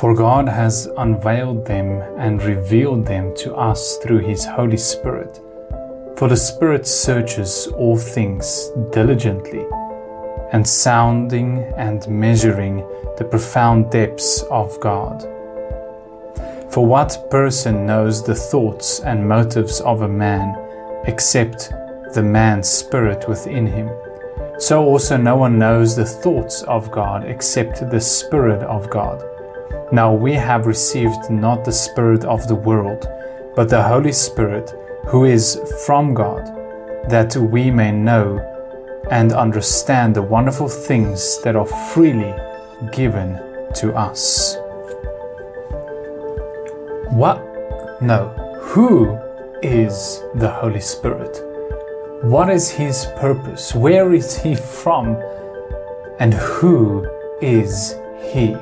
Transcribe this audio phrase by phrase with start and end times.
[0.00, 5.42] For God has unveiled them and revealed them to us through His Holy Spirit.
[6.16, 9.66] For the Spirit searches all things diligently,
[10.52, 12.78] and sounding and measuring
[13.18, 15.20] the profound depths of God.
[16.72, 20.56] For what person knows the thoughts and motives of a man
[21.04, 21.74] except
[22.14, 23.90] the man's spirit within him?
[24.58, 29.22] So also no one knows the thoughts of God except the Spirit of God.
[29.92, 33.08] Now we have received not the Spirit of the world,
[33.56, 34.70] but the Holy Spirit,
[35.08, 36.46] who is from God,
[37.08, 38.38] that we may know
[39.10, 42.34] and understand the wonderful things that are freely
[42.92, 43.38] given
[43.74, 44.56] to us.
[47.10, 47.42] What?
[48.00, 48.28] No.
[48.62, 49.18] Who
[49.62, 51.42] is the Holy Spirit?
[52.22, 53.74] What is his purpose?
[53.74, 55.16] Where is he from?
[56.18, 57.08] And who
[57.40, 58.56] is he?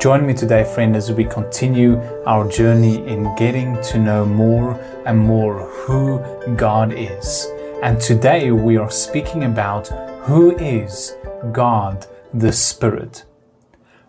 [0.00, 5.18] Join me today, friend, as we continue our journey in getting to know more and
[5.18, 6.24] more who
[6.56, 7.46] God is.
[7.82, 9.88] And today we are speaking about
[10.22, 11.18] who is
[11.52, 13.26] God the Spirit.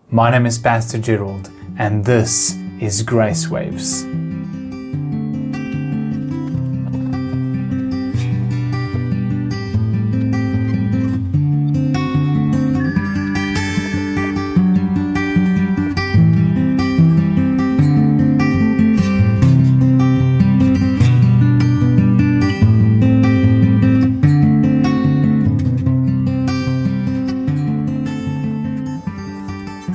[0.08, 4.06] My name is Pastor Gerald, and this is Grace Waves.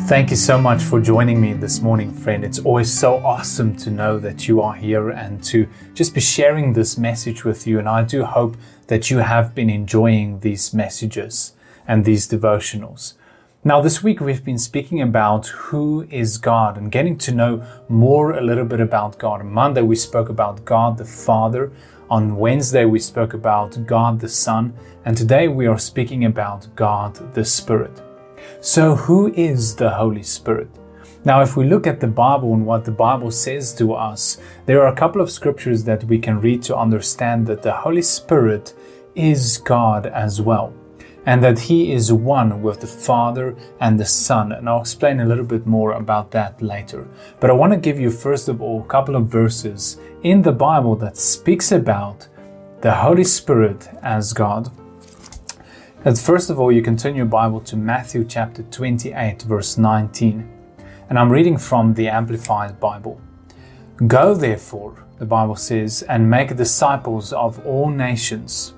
[0.08, 2.46] Thank you so much for joining me this morning, friend.
[2.46, 6.72] It's always so awesome to know that you are here and to just be sharing
[6.72, 7.78] this message with you.
[7.78, 8.56] And I do hope
[8.88, 11.52] that you have been enjoying these messages
[11.86, 13.16] and these devotionals.
[13.66, 18.32] Now, this week we've been speaking about who is God and getting to know more
[18.32, 19.42] a little bit about God.
[19.42, 21.70] On Monday we spoke about God the Father.
[22.10, 24.73] On Wednesday we spoke about God the Son.
[25.04, 28.07] And today we are speaking about God the Spirit.
[28.61, 30.70] So, who is the Holy Spirit?
[31.25, 34.81] Now, if we look at the Bible and what the Bible says to us, there
[34.81, 38.73] are a couple of scriptures that we can read to understand that the Holy Spirit
[39.14, 40.73] is God as well,
[41.25, 44.52] and that He is one with the Father and the Son.
[44.52, 47.08] And I'll explain a little bit more about that later.
[47.39, 50.52] But I want to give you, first of all, a couple of verses in the
[50.52, 52.27] Bible that speaks about
[52.81, 54.71] the Holy Spirit as God.
[56.16, 60.50] First of all, you can turn your Bible to Matthew chapter 28, verse 19.
[61.10, 63.20] And I'm reading from the Amplified Bible.
[64.08, 68.73] Go therefore, the Bible says, and make disciples of all nations.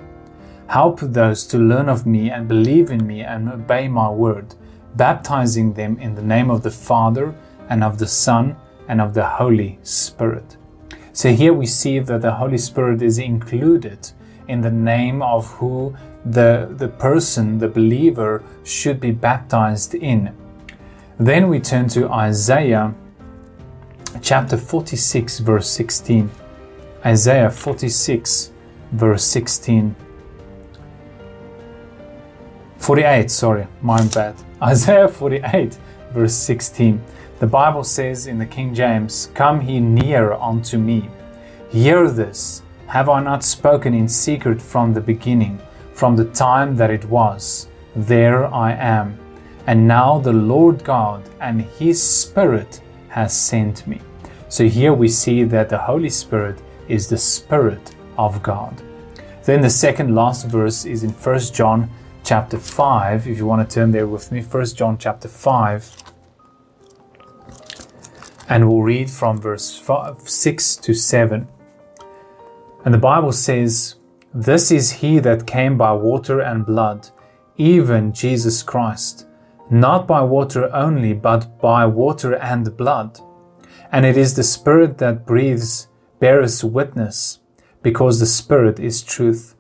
[0.70, 4.56] Help those to learn of me and believe in me and obey my word,
[4.96, 7.36] baptizing them in the name of the Father
[7.70, 8.56] and of the Son
[8.88, 10.58] and of the Holy Spirit.
[11.14, 14.14] So here we see that the Holy Spirit is included
[14.50, 15.96] in the name of who
[16.26, 20.36] the, the person, the believer, should be baptized in.
[21.18, 22.94] Then we turn to Isaiah
[24.22, 26.30] chapter 46, verse 16.
[27.06, 28.52] Isaiah 46,
[28.92, 29.96] verse 16.
[32.78, 34.36] 48, sorry, my bad.
[34.62, 35.78] Isaiah 48,
[36.12, 37.02] verse 16.
[37.40, 41.10] The Bible says in the King James, Come he near unto me.
[41.70, 42.64] Hear this.
[42.90, 45.60] Have I not spoken in secret from the beginning?
[46.00, 47.68] from the time that it was.
[47.94, 49.20] There I am.
[49.68, 54.00] And now the Lord God and His Spirit has sent me.
[54.48, 58.82] So here we see that the Holy Spirit is the Spirit of God.
[59.44, 61.90] Then the second last verse is in 1 John
[62.24, 63.28] chapter 5.
[63.28, 65.98] If you want to turn there with me, 1 John chapter 5.
[68.48, 71.50] And we'll read from verse five, 6 to 7.
[72.86, 73.96] And the Bible says,
[74.34, 77.10] this is he that came by water and blood,
[77.58, 79.26] even Jesus Christ,
[79.72, 83.20] not by water only, but by water and blood.
[83.92, 85.88] And it is the Spirit that breathes,
[86.20, 87.40] bears witness,
[87.82, 89.56] because the Spirit is truth.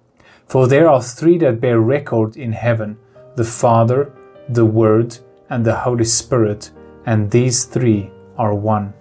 [0.46, 2.98] For there are three that bear record in heaven
[3.36, 4.14] the Father,
[4.50, 5.18] the Word,
[5.50, 6.72] and the Holy Spirit,
[7.06, 8.94] and these three are one.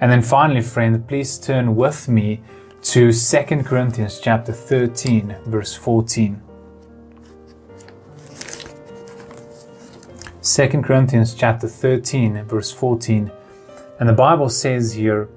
[0.00, 2.40] And then finally, friend, please turn with me
[2.82, 6.42] to 2 Corinthians chapter 13 verse 14.
[10.42, 13.30] 2 Corinthians chapter 13 verse 14.
[14.00, 15.28] And the Bible says here,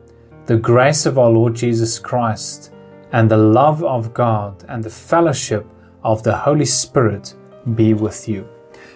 [0.47, 2.71] the grace of our Lord Jesus Christ
[3.11, 5.67] and the love of God and the fellowship
[6.03, 7.35] of the Holy Spirit
[7.75, 8.49] be with you.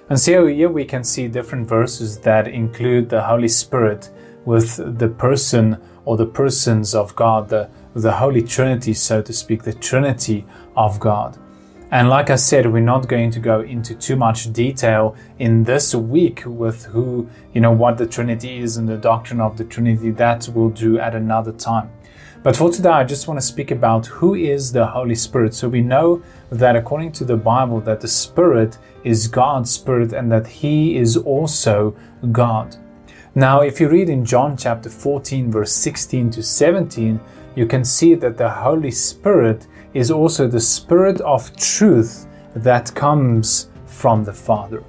[0.10, 4.10] And so here we can see different verses that include the Holy Spirit
[4.44, 9.64] with the person or the persons of God, the, the Holy Trinity, so to speak,
[9.64, 10.46] the Trinity
[10.76, 11.38] of God.
[11.92, 15.96] And like I said, we're not going to go into too much detail in this
[15.96, 20.12] week with who, you know, what the Trinity is and the doctrine of the Trinity.
[20.12, 21.90] That we'll do at another time.
[22.44, 25.56] But for today, I just want to speak about who is the Holy Spirit.
[25.56, 26.22] So we know
[26.52, 31.18] that according to the Bible, that the Spirit is God's Spirit and that He is
[31.18, 31.98] also
[32.32, 32.78] God.
[33.36, 37.20] Now, if you read in John chapter 14, verse 16 to 17,
[37.56, 43.70] you can see that the Holy Spirit is also the Spirit of truth that comes
[43.86, 44.84] from the Father.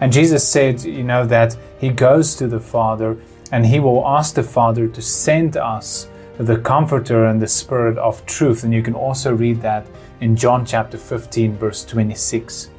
[0.00, 3.16] And Jesus said, you know, that He goes to the Father
[3.52, 6.08] and He will ask the Father to send us
[6.38, 8.64] the Comforter and the Spirit of truth.
[8.64, 9.86] And you can also read that
[10.20, 12.70] in John chapter 15, verse 26.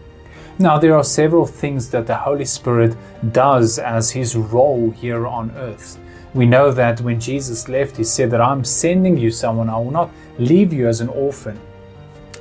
[0.61, 2.95] Now, there are several things that the Holy Spirit
[3.31, 5.97] does as his role here on earth.
[6.33, 9.91] We know that when Jesus left, he said that I'm sending you someone, I will
[9.91, 11.59] not leave you as an orphan,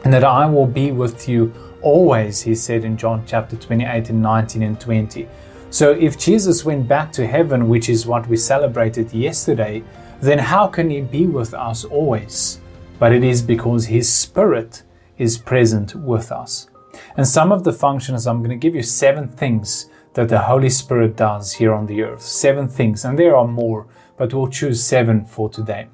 [0.04, 4.22] and that I will be with you always, he said in John chapter 28 and
[4.22, 5.28] 19 and 20.
[5.70, 9.82] So, if Jesus went back to heaven, which is what we celebrated yesterday,
[10.20, 12.60] then how can he be with us always?
[12.98, 14.82] But it is because his Spirit
[15.18, 16.68] is present with us.
[17.16, 19.88] And some of the functions, I'm going to give you seven things
[20.18, 22.22] that the Holy Spirit does here on the earth.
[22.22, 23.86] Seven things, and there are more,
[24.16, 25.86] but we'll choose seven for today.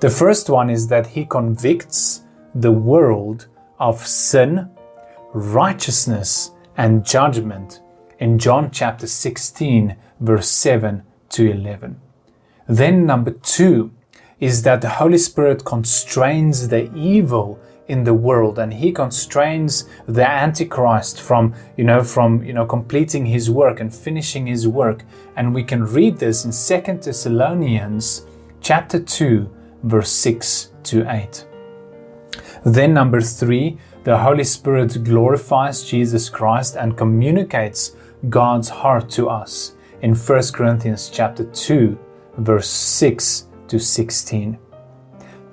[0.00, 2.24] The first one is that He convicts
[2.54, 3.46] the world
[3.78, 4.68] of sin,
[5.32, 7.80] righteousness, and judgment
[8.18, 11.98] in John chapter 16, verse 7 to 11.
[12.68, 13.92] Then, number two
[14.40, 17.58] is that the Holy Spirit constrains the evil
[17.90, 23.26] in the world and he constrains the antichrist from you know from you know completing
[23.26, 25.04] his work and finishing his work.
[25.36, 28.26] And we can read this in Second thessalonians
[28.60, 29.50] chapter 2
[29.82, 31.46] verse 6 to 8
[32.64, 37.96] then number 3 the holy spirit glorifies jesus christ and communicates
[38.28, 39.72] god's heart to us.
[40.02, 41.98] In 1 corinthians chapter 2
[42.38, 44.58] verse 6 to 16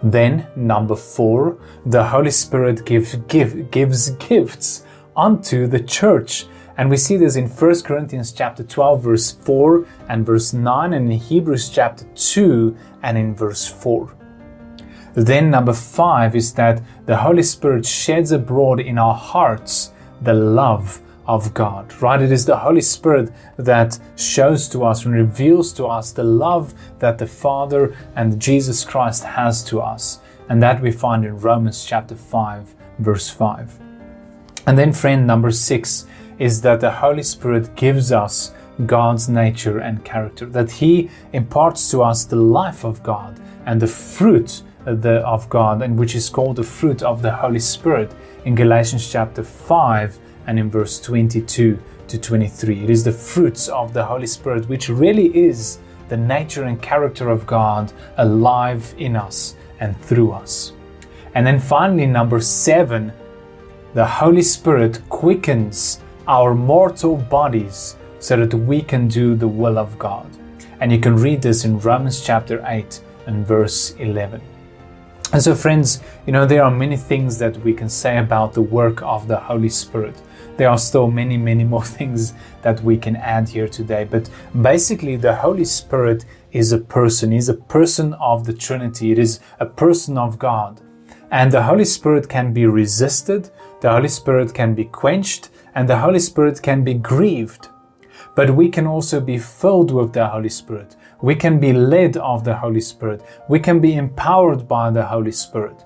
[0.04, 4.84] then, number four, the Holy Spirit give, give, gives gifts
[5.16, 6.46] unto the church.
[6.78, 11.12] And we see this in 1 Corinthians chapter 12, verse 4 and verse 9, and
[11.12, 14.16] in Hebrews chapter 2 and in verse 4.
[15.16, 19.92] Then, number five is that the Holy Spirit sheds abroad in our hearts
[20.22, 22.22] the love of God, right?
[22.22, 26.74] It is the Holy Spirit that shows to us and reveals to us the love
[27.00, 30.20] that the Father and Jesus Christ has to us.
[30.50, 33.80] And that we find in Romans chapter 5, verse 5.
[34.66, 36.06] And then, friend number six
[36.40, 38.54] is that the Holy Spirit gives us
[38.86, 43.88] God's nature and character, that He imparts to us the life of God and the
[43.88, 48.14] fruit uh, of God, and which is called the fruit of the Holy Spirit
[48.46, 51.78] in Galatians chapter 5 and in verse 22
[52.08, 52.84] to 23.
[52.84, 55.80] It is the fruits of the Holy Spirit, which really is
[56.10, 60.72] the nature and character of God alive in us and through us.
[61.36, 63.12] And then finally, number seven,
[63.94, 70.00] the Holy Spirit quickens our mortal bodies so that we can do the will of
[70.00, 70.28] God.
[70.80, 74.57] And you can read this in Romans chapter 8 and verse 11.
[75.34, 78.62] And so, friends, you know, there are many things that we can say about the
[78.62, 80.16] work of the Holy Spirit
[80.58, 84.04] there are still many, many more things that we can add here today.
[84.04, 84.30] But
[84.60, 89.40] basically, the Holy Spirit is a person, is a person of the Trinity, it is
[89.60, 90.82] a person of God.
[91.30, 93.50] And the Holy Spirit can be resisted,
[93.82, 97.70] the Holy Spirit can be quenched, and the Holy Spirit can be grieved.
[98.36, 100.96] But we can also be filled with the Holy Spirit.
[101.22, 103.24] We can be led of the Holy Spirit.
[103.50, 105.84] We can be empowered by the Holy Spirit.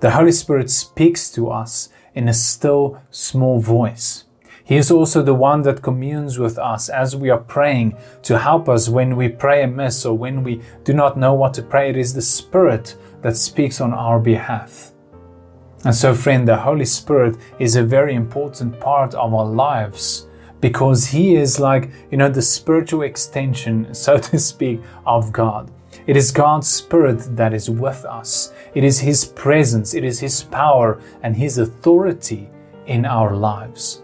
[0.00, 4.24] The Holy Spirit speaks to us in a still small voice.
[4.64, 8.68] He is also the one that communes with us as we are praying to help
[8.68, 11.90] us when we pray amiss or when we do not know what to pray.
[11.90, 14.92] It is the Spirit that speaks on our behalf.
[15.84, 20.26] And so, friend, the Holy Spirit is a very important part of our lives
[20.64, 25.70] because He is like, you know, the spiritual extension, so to speak, of God.
[26.06, 28.50] It is God's Spirit that is with us.
[28.74, 32.48] It is His presence, it is His power and His authority
[32.86, 34.00] in our lives.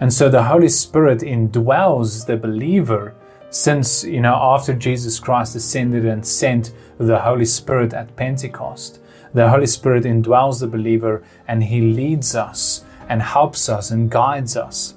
[0.00, 3.14] And so the Holy Spirit indwells the believer
[3.48, 9.00] since, you know, after Jesus Christ ascended and sent the Holy Spirit at Pentecost.
[9.32, 14.58] The Holy Spirit indwells the believer and He leads us and helps us and guides
[14.58, 14.94] us.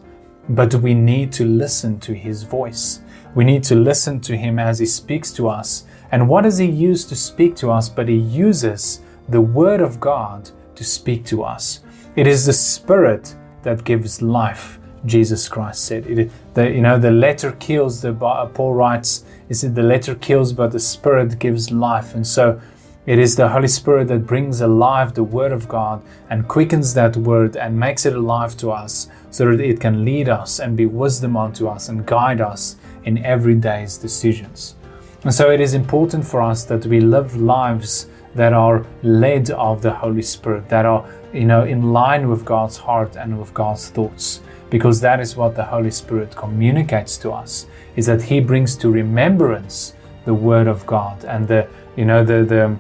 [0.49, 3.01] But we need to listen to His voice.
[3.33, 5.85] We need to listen to Him as He speaks to us.
[6.11, 7.89] And what does He use to speak to us?
[7.89, 11.81] But He uses the Word of God to speak to us.
[12.15, 14.79] It is the Spirit that gives life.
[15.05, 18.01] Jesus Christ said, it, the, you know, the letter kills.
[18.01, 22.15] The Paul writes, is it the letter kills, but the Spirit gives life.
[22.15, 22.59] And so,
[23.05, 27.15] it is the Holy Spirit that brings alive the Word of God and quickens that
[27.15, 30.87] Word and makes it alive to us so that it can lead us and be
[30.87, 34.75] wisdom unto us and guide us in everyday's decisions.
[35.23, 39.83] And so it is important for us that we live lives that are led of
[39.83, 43.89] the Holy Spirit, that are, you know, in line with God's heart and with God's
[43.89, 44.41] thoughts.
[44.71, 48.89] Because that is what the Holy Spirit communicates to us, is that He brings to
[48.89, 49.93] remembrance
[50.25, 52.77] the Word of God and the, you know, the the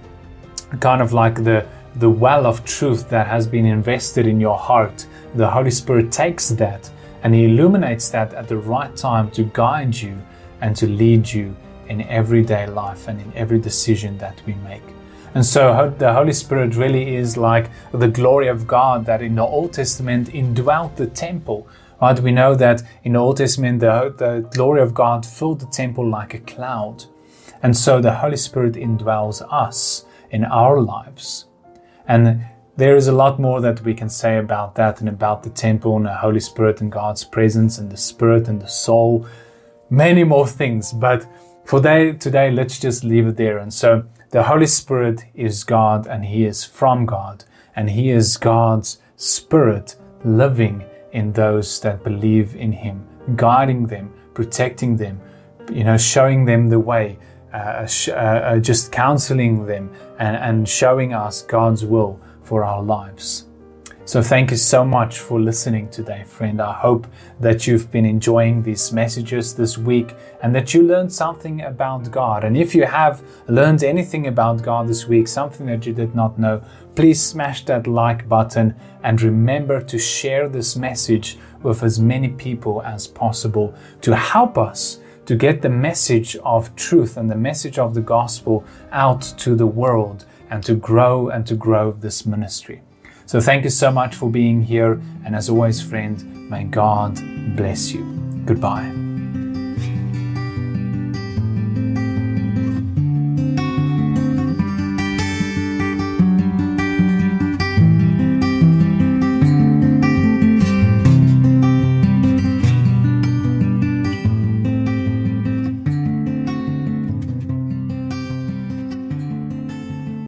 [0.79, 1.65] kind of like the
[1.97, 5.07] the well of truth that has been invested in your heart.
[5.35, 6.89] The Holy Spirit takes that
[7.23, 10.21] and He illuminates that at the right time to guide you
[10.61, 11.55] and to lead you
[11.87, 14.83] in everyday life and in every decision that we make.
[15.33, 19.43] And so the Holy Spirit really is like the glory of God that in the
[19.43, 21.67] Old Testament indwelt the temple.
[22.01, 22.19] Right?
[22.19, 26.09] We know that in the Old Testament the, the glory of God filled the temple
[26.09, 27.05] like a cloud.
[27.61, 31.45] And so the Holy Spirit indwells us in our lives.
[32.07, 32.45] And
[32.77, 35.95] there is a lot more that we can say about that and about the temple
[35.95, 39.25] and the Holy Spirit and God's presence and the Spirit and the soul.
[39.89, 41.25] Many more things, but
[41.63, 43.57] for today, let's just leave it there.
[43.57, 48.37] And so the Holy Spirit is God and He is from God and He is
[48.37, 55.21] God's Spirit living in those that believe in Him, guiding them, protecting them,
[55.71, 57.17] you know, showing them the way,
[57.55, 63.45] uh, uh, uh just counseling them and, and showing us God's will for our lives.
[64.07, 66.61] So, thank you so much for listening today, friend.
[66.61, 67.07] I hope
[67.39, 72.43] that you've been enjoying these messages this week and that you learned something about God.
[72.43, 76.37] And if you have learned anything about God this week, something that you did not
[76.37, 82.29] know, please smash that like button and remember to share this message with as many
[82.29, 87.77] people as possible to help us to get the message of truth and the message
[87.79, 92.81] of the gospel out to the world and to grow and to grow this ministry.
[93.25, 95.01] So thank you so much for being here.
[95.25, 97.15] And as always, friend, may God
[97.55, 98.03] bless you.
[98.45, 99.04] Goodbye.